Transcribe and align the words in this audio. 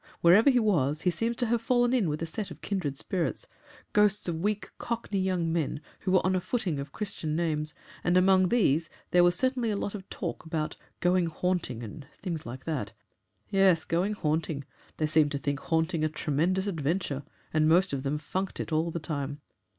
Wherever 0.21 0.49
he 0.49 0.57
was, 0.59 1.01
he 1.03 1.11
seems 1.11 1.35
to 1.35 1.45
have 1.45 1.61
fallen 1.61 1.93
in 1.93 2.09
with 2.09 2.23
a 2.23 2.25
set 2.25 2.49
of 2.49 2.61
kindred 2.61 2.97
spirits: 2.97 3.45
ghosts 3.93 4.27
of 4.27 4.39
weak 4.41 4.71
Cockney 4.79 5.19
young 5.19 5.53
men, 5.53 5.79
who 5.99 6.11
were 6.11 6.25
on 6.25 6.35
a 6.35 6.39
footing 6.41 6.79
of 6.79 6.91
Christian 6.91 7.35
names, 7.35 7.75
and 8.03 8.17
among 8.17 8.47
these 8.49 8.89
there 9.11 9.23
was 9.23 9.35
certainly 9.35 9.69
a 9.69 9.77
lot 9.77 9.93
of 9.93 10.09
talk 10.09 10.43
about 10.43 10.75
'going 11.01 11.27
haunting' 11.27 11.83
and 11.83 12.07
things 12.19 12.47
like 12.47 12.65
that. 12.65 12.93
Yes 13.51 13.85
going 13.85 14.13
haunting! 14.13 14.63
They 14.97 15.05
seemed 15.05 15.33
to 15.33 15.37
think 15.37 15.59
'haunting' 15.59 16.03
a 16.03 16.09
tremendous 16.09 16.65
adventure, 16.65 17.21
and 17.53 17.69
most 17.69 17.93
of 17.93 18.01
them 18.01 18.17
funked 18.17 18.59
it 18.59 18.71
all 18.71 18.89
the 18.89 18.97
time. 18.97 19.39